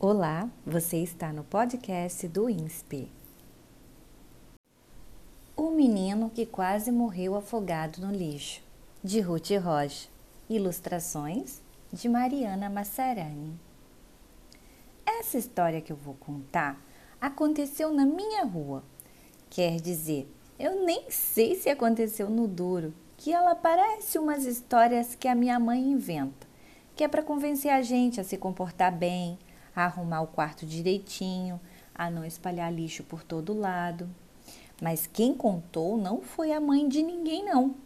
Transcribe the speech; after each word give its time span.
Olá, 0.00 0.48
você 0.64 0.98
está 0.98 1.32
no 1.32 1.42
podcast 1.42 2.28
do 2.28 2.48
INSPE. 2.48 3.10
O 5.56 5.72
menino 5.72 6.30
que 6.30 6.46
quase 6.46 6.92
morreu 6.92 7.34
afogado 7.34 8.00
no 8.00 8.12
lixo, 8.12 8.62
de 9.02 9.18
Ruth 9.18 9.50
Rocha. 9.60 10.08
Ilustrações 10.48 11.60
de 11.92 12.08
Mariana 12.08 12.70
Massarani. 12.70 13.58
Essa 15.04 15.36
história 15.36 15.80
que 15.80 15.92
eu 15.92 15.96
vou 15.96 16.14
contar 16.14 16.80
aconteceu 17.20 17.92
na 17.92 18.06
minha 18.06 18.44
rua. 18.44 18.84
Quer 19.50 19.80
dizer, 19.80 20.32
eu 20.60 20.84
nem 20.84 21.10
sei 21.10 21.56
se 21.56 21.68
aconteceu 21.68 22.30
no 22.30 22.46
duro, 22.46 22.94
que 23.16 23.32
ela 23.32 23.56
parece 23.56 24.16
umas 24.16 24.44
histórias 24.44 25.16
que 25.16 25.26
a 25.26 25.34
minha 25.34 25.58
mãe 25.58 25.90
inventa, 25.90 26.46
que 26.94 27.02
é 27.02 27.08
para 27.08 27.20
convencer 27.20 27.72
a 27.72 27.82
gente 27.82 28.20
a 28.20 28.24
se 28.24 28.36
comportar 28.36 28.96
bem, 28.96 29.36
a 29.78 29.84
arrumar 29.84 30.22
o 30.22 30.26
quarto 30.26 30.66
direitinho, 30.66 31.60
a 31.94 32.10
não 32.10 32.24
espalhar 32.24 32.72
lixo 32.72 33.04
por 33.04 33.22
todo 33.22 33.56
lado. 33.56 34.08
Mas 34.82 35.06
quem 35.06 35.32
contou 35.32 35.96
não 35.96 36.20
foi 36.20 36.50
a 36.50 36.60
mãe 36.60 36.88
de 36.88 37.00
ninguém, 37.00 37.44
não. 37.44 37.76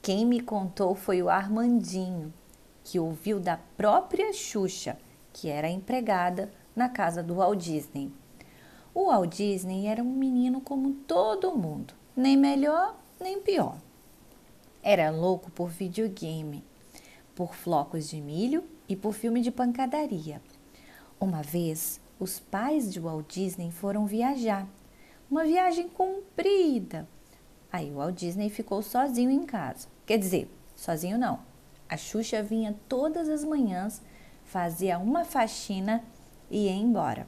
Quem 0.00 0.24
me 0.24 0.40
contou 0.40 0.94
foi 0.94 1.22
o 1.22 1.28
Armandinho, 1.28 2.32
que 2.82 2.98
ouviu 2.98 3.38
da 3.38 3.58
própria 3.76 4.32
Xuxa, 4.32 4.96
que 5.30 5.48
era 5.48 5.68
empregada 5.68 6.50
na 6.74 6.88
casa 6.88 7.22
do 7.22 7.34
Walt 7.34 7.60
Disney. 7.60 8.10
O 8.94 9.08
Walt 9.08 9.36
Disney 9.36 9.86
era 9.88 10.02
um 10.02 10.12
menino 10.12 10.58
como 10.58 10.92
todo 10.92 11.54
mundo, 11.54 11.92
nem 12.16 12.34
melhor 12.34 12.96
nem 13.20 13.40
pior. 13.42 13.76
Era 14.82 15.10
louco 15.10 15.50
por 15.50 15.68
videogame, 15.68 16.64
por 17.34 17.54
flocos 17.54 18.08
de 18.08 18.22
milho 18.22 18.64
e 18.88 18.96
por 18.96 19.12
filme 19.12 19.42
de 19.42 19.50
pancadaria. 19.50 20.40
Uma 21.18 21.42
vez, 21.42 21.98
os 22.20 22.38
pais 22.38 22.92
de 22.92 23.00
Walt 23.00 23.26
Disney 23.32 23.70
foram 23.70 24.06
viajar, 24.06 24.68
uma 25.30 25.44
viagem 25.44 25.88
comprida. 25.88 27.08
Aí 27.72 27.90
o 27.90 27.96
Walt 27.96 28.14
Disney 28.14 28.50
ficou 28.50 28.82
sozinho 28.82 29.30
em 29.30 29.44
casa. 29.44 29.88
Quer 30.04 30.18
dizer, 30.18 30.50
sozinho 30.74 31.16
não. 31.16 31.40
A 31.88 31.96
Xuxa 31.96 32.42
vinha 32.42 32.76
todas 32.86 33.30
as 33.30 33.44
manhãs, 33.44 34.02
fazia 34.44 34.98
uma 34.98 35.24
faxina 35.24 36.04
e 36.50 36.66
ia 36.66 36.72
embora. 36.72 37.26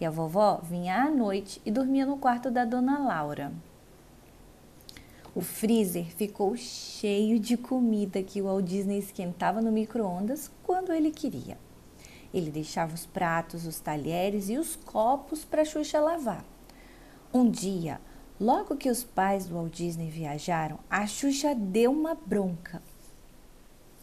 E 0.00 0.06
a 0.06 0.10
vovó 0.10 0.60
vinha 0.62 1.02
à 1.02 1.10
noite 1.10 1.60
e 1.66 1.72
dormia 1.72 2.06
no 2.06 2.18
quarto 2.18 2.52
da 2.52 2.64
dona 2.64 3.00
Laura. 3.00 3.52
O 5.34 5.40
freezer 5.40 6.06
ficou 6.06 6.56
cheio 6.56 7.40
de 7.40 7.56
comida 7.56 8.22
que 8.22 8.40
o 8.40 8.44
Walt 8.44 8.64
Disney 8.64 8.98
esquentava 8.98 9.60
no 9.60 9.72
micro-ondas 9.72 10.50
quando 10.62 10.92
ele 10.92 11.10
queria. 11.10 11.58
Ele 12.32 12.50
deixava 12.50 12.94
os 12.94 13.06
pratos, 13.06 13.66
os 13.66 13.80
talheres 13.80 14.48
e 14.48 14.58
os 14.58 14.76
copos 14.76 15.44
para 15.44 15.64
Xuxa 15.64 15.98
lavar. 15.98 16.44
Um 17.32 17.50
dia, 17.50 18.00
logo 18.38 18.76
que 18.76 18.90
os 18.90 19.02
pais 19.02 19.46
do 19.46 19.54
Walt 19.54 19.72
Disney 19.72 20.10
viajaram, 20.10 20.78
a 20.90 21.06
Xuxa 21.06 21.54
deu 21.54 21.90
uma 21.90 22.14
bronca. 22.14 22.82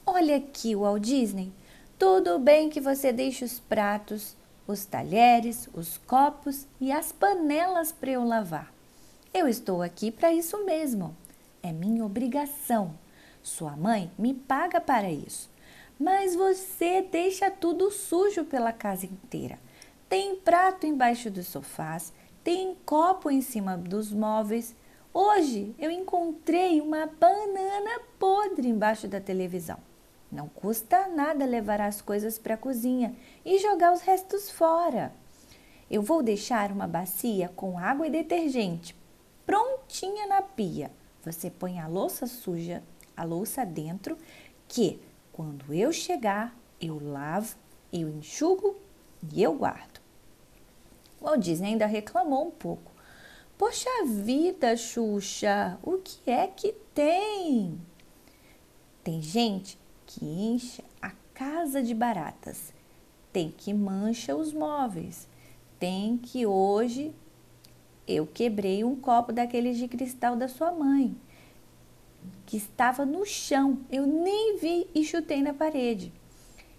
Olha 0.06 0.38
aqui, 0.38 0.76
Walt 0.76 1.04
Disney, 1.04 1.54
tudo 1.98 2.40
bem 2.40 2.70
que 2.70 2.82
você 2.82 3.12
deixe 3.12 3.46
os 3.46 3.60
pratos, 3.60 4.36
os 4.68 4.86
talheres, 4.86 5.70
os 5.74 5.98
copos 5.98 6.68
e 6.82 6.92
as 6.92 7.12
panelas 7.12 7.92
para 7.92 8.12
eu 8.12 8.24
lavar. 8.24 8.74
Eu 9.34 9.48
estou 9.48 9.82
aqui 9.82 10.12
para 10.12 10.34
isso 10.34 10.66
mesmo. 10.66 11.16
É 11.62 11.72
minha 11.72 12.06
obrigação. 12.06 12.98
Sua 13.44 13.76
mãe 13.76 14.12
me 14.18 14.34
paga 14.34 14.82
para 14.82 15.12
isso 15.12 15.55
mas 16.00 16.36
você 16.36 17.02
deixa 17.02 17.50
tudo 17.50 17.92
sujo 17.92 18.44
pela 18.46 18.72
casa 18.72 19.06
inteira. 19.06 19.60
Tem 20.10 20.36
prato 20.36 20.86
embaixo 20.86 21.32
dos 21.32 21.48
sofás, 21.48 22.14
tem 22.44 22.76
copo 22.86 23.30
em 23.30 23.42
cima 23.42 23.78
dos 23.78 24.12
móveis. 24.12 24.76
Hoje 25.14 25.74
eu 25.80 25.90
encontrei 25.90 26.80
uma 26.82 27.08
banana 27.08 28.02
podre 28.20 28.68
embaixo 28.68 29.08
da 29.08 29.20
televisão. 29.20 29.78
Não 30.32 30.50
custa 30.50 31.08
nada 31.08 31.46
levar 31.46 31.80
as 31.80 32.02
coisas 32.02 32.38
para 32.38 32.56
a 32.56 32.58
cozinha 32.58 33.16
e 33.44 33.58
jogar 33.60 33.94
os 33.94 34.02
restos 34.02 34.50
fora. 34.50 35.14
Eu 35.90 36.02
vou 36.02 36.22
deixar 36.22 36.72
uma 36.72 36.88
bacia 36.88 37.50
com 37.56 37.78
água 37.78 38.08
e 38.08 38.12
detergente 38.12 38.96
prontinha 39.46 40.28
na 40.28 40.42
pia. 40.42 40.92
Você 41.24 41.50
põe 41.50 41.80
a 41.80 41.88
louça 41.88 42.28
suja, 42.28 42.84
a 43.16 43.24
louça 43.24 43.66
dentro, 43.66 44.18
que 44.68 45.00
quando 45.36 45.74
eu 45.74 45.92
chegar, 45.92 46.58
eu 46.80 46.98
lavo, 46.98 47.58
eu 47.92 48.08
enxugo 48.08 48.78
e 49.34 49.44
eu 49.44 49.54
guardo. 49.54 50.00
Walt 51.22 51.42
Disney 51.42 51.72
ainda 51.72 51.86
reclamou 51.86 52.48
um 52.48 52.52
pouco. 52.52 52.94
Poxa 53.58 53.90
vida, 54.06 54.78
Xuxa, 54.78 55.78
o 55.84 55.98
que 55.98 56.32
é 56.32 56.48
que 56.48 56.72
tem? 56.94 57.78
Tem 59.04 59.22
gente 59.22 59.78
que 60.06 60.24
enche 60.24 60.82
a 61.02 61.12
casa 61.34 61.84
de 61.84 61.94
baratas, 61.94 62.74
tem 63.34 63.52
que 63.52 63.74
mancha 63.74 64.34
os 64.34 64.54
móveis, 64.54 65.28
tem 65.78 66.18
que 66.18 66.46
hoje 66.46 67.14
eu 68.08 68.26
quebrei 68.26 68.86
um 68.86 68.96
copo 68.96 69.34
daqueles 69.34 69.78
de 69.78 69.90
cristal 69.90 70.38
da 70.38 70.48
sua 70.48 70.72
mãe 70.72 71.14
que 72.46 72.58
estava 72.58 73.06
no 73.06 73.26
chão. 73.26 73.80
Eu 73.92 74.06
nem 74.06 74.58
vi 74.58 74.88
e 74.94 75.04
chutei 75.04 75.42
na 75.42 75.54
parede. 75.54 76.14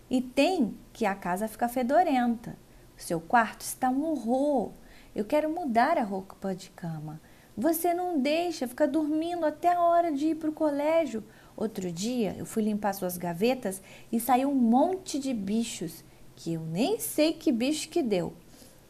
E 0.09 0.21
tem 0.21 0.77
que 0.93 1.05
a 1.05 1.15
casa 1.15 1.49
fica 1.49 1.69
fedorenta. 1.69 2.57
O 2.97 3.03
seu 3.03 3.21
quarto 3.21 3.63
está 3.63 3.91
um 3.91 4.05
horror. 4.05 4.73
Eu 5.15 5.25
quero 5.25 5.51
mudar 5.51 5.99
a 5.99 6.03
roupa 6.03 6.55
de 6.55 6.71
cama. 6.71 7.21
Você 7.57 7.93
não 7.95 8.21
deixa, 8.21 8.69
fica 8.69 8.87
dormindo 8.87 9.45
até 9.45 9.73
a 9.73 9.81
hora 9.81 10.13
de 10.13 10.29
ir 10.29 10.35
para 10.37 10.51
o 10.51 10.53
colégio. 10.53 11.25
Outro 11.57 11.91
dia 11.91 12.35
eu 12.39 12.45
fui 12.45 12.63
limpar 12.63 12.93
suas 12.93 13.17
gavetas 13.17 13.83
e 14.13 14.21
saiu 14.21 14.51
um 14.51 14.55
monte 14.55 15.19
de 15.19 15.33
bichos 15.33 16.05
que 16.35 16.53
eu 16.53 16.61
nem 16.61 16.99
sei 17.01 17.33
que 17.33 17.51
bicho 17.51 17.89
que 17.89 18.03
deu. 18.03 18.35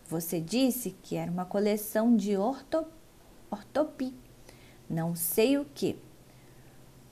Você 0.09 0.41
disse 0.41 0.91
que 1.03 1.17
era 1.17 1.31
uma 1.31 1.45
coleção 1.45 2.17
de 2.17 2.37
orto, 2.37 2.85
ortopi. 3.51 4.13
Não 4.91 5.15
sei 5.15 5.59
o 5.59 5.65
que 5.65 5.97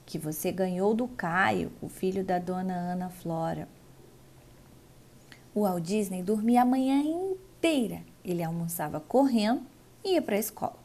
que 0.06 0.18
você 0.18 0.52
ganhou 0.52 0.94
do 0.94 1.08
Caio, 1.08 1.72
o 1.80 1.88
filho 1.88 2.24
da 2.24 2.38
dona 2.38 2.74
Ana 2.74 3.08
Flora. 3.08 3.68
O 5.54 5.62
Walt 5.62 5.84
Disney 5.84 6.22
dormia 6.22 6.62
a 6.62 6.66
manhã 6.66 7.02
inteira. 7.02 8.02
Ele 8.24 8.42
almoçava 8.42 9.00
correndo 9.00 9.62
e 10.04 10.14
ia 10.14 10.22
para 10.22 10.36
a 10.36 10.40
escola. 10.40 10.76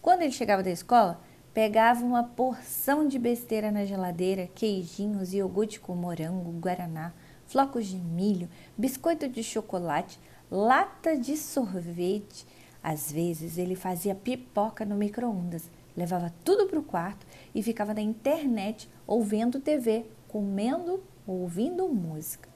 Quando 0.00 0.22
ele 0.22 0.32
chegava 0.32 0.62
da 0.62 0.70
escola, 0.70 1.20
pegava 1.52 2.04
uma 2.04 2.24
porção 2.24 3.06
de 3.06 3.18
besteira 3.18 3.70
na 3.70 3.84
geladeira, 3.84 4.48
queijinhos, 4.54 5.32
iogurte 5.32 5.80
com 5.80 5.94
morango, 5.94 6.50
guaraná, 6.52 7.12
flocos 7.46 7.86
de 7.86 7.96
milho, 7.96 8.48
biscoito 8.76 9.28
de 9.28 9.42
chocolate, 9.42 10.18
lata 10.50 11.16
de 11.16 11.36
sorvete. 11.36 12.46
Às 12.82 13.10
vezes 13.10 13.56
ele 13.56 13.74
fazia 13.74 14.14
pipoca 14.14 14.84
no 14.84 14.94
micro-ondas 14.94 15.70
levava 15.96 16.32
tudo 16.44 16.66
para 16.66 16.78
o 16.78 16.82
quarto 16.82 17.26
e 17.54 17.62
ficava 17.62 17.94
na 17.94 18.00
internet 18.00 18.88
ouvindo 19.06 19.60
TV, 19.60 20.06
comendo 20.28 21.02
ou 21.26 21.42
ouvindo 21.42 21.88
música. 21.88 22.48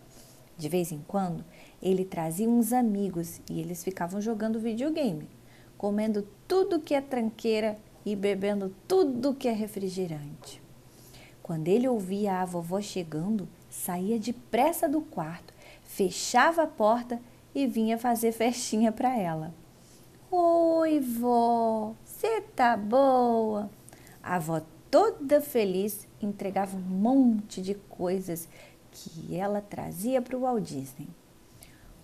De 0.57 0.69
vez 0.69 0.91
em 0.91 1.03
quando, 1.07 1.45
ele 1.81 2.05
trazia 2.05 2.49
uns 2.49 2.73
amigos 2.73 3.41
e 3.49 3.61
eles 3.61 3.85
ficavam 3.85 4.21
jogando 4.21 4.59
videogame, 4.59 5.29
comendo 5.77 6.27
tudo 6.49 6.81
que 6.81 6.95
é 6.95 7.01
tranqueira 7.01 7.79
e 8.05 8.17
bebendo 8.17 8.75
tudo 8.89 9.35
que 9.35 9.47
é 9.47 9.53
refrigerante. 9.53 10.61
Quando 11.43 11.69
ele 11.69 11.89
ouvia 11.89 12.41
a 12.41 12.45
vovó 12.45 12.81
chegando, 12.81 13.49
saía 13.71 14.19
depressa 14.19 14.89
do 14.89 15.01
quarto, 15.01 15.55
fechava 15.85 16.63
a 16.65 16.67
porta 16.67 17.21
e 17.55 17.67
vinha 17.67 17.97
fazer 17.97 18.33
festinha 18.33 18.91
para 18.91 19.17
ela. 19.17 19.55
Oi, 20.31 21.01
vó, 21.01 21.95
você 22.19 22.41
tá 22.41 22.77
boa? 22.77 23.71
A 24.21 24.35
avó, 24.35 24.61
toda 24.91 25.41
feliz, 25.41 26.09
entregava 26.21 26.77
um 26.77 26.81
monte 26.81 27.63
de 27.63 27.77
coisas 27.77 28.49
que 28.91 29.37
ela 29.37 29.61
trazia 29.61 30.21
para 30.21 30.37
o 30.37 30.41
Walt 30.41 30.65
Disney. 30.65 31.07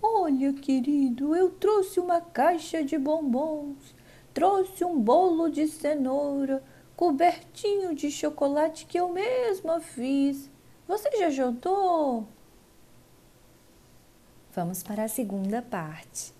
Olha, 0.01 0.53
querido, 0.53 1.35
eu 1.35 1.49
trouxe 1.49 1.99
uma 1.99 2.21
caixa 2.21 2.81
de 2.81 2.97
bombons, 2.97 3.93
trouxe 4.33 4.85
um 4.85 4.97
bolo 4.97 5.49
de 5.49 5.67
cenoura, 5.67 6.63
cobertinho 6.95 7.93
de 7.93 8.09
chocolate 8.09 8.85
que 8.85 8.97
eu 8.97 9.09
mesma 9.09 9.81
fiz. 9.81 10.49
Você 10.87 11.11
já 11.17 11.29
jantou? 11.29 12.25
Vamos 14.53 14.81
para 14.81 15.03
a 15.03 15.09
segunda 15.09 15.61
parte. 15.61 16.33